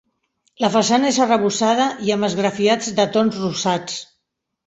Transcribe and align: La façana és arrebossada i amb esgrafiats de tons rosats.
La 0.63 0.69
façana 0.75 1.09
és 1.13 1.19
arrebossada 1.25 1.85
i 2.07 2.13
amb 2.15 2.27
esgrafiats 2.29 2.89
de 3.01 3.07
tons 3.17 3.39
rosats. 3.43 4.01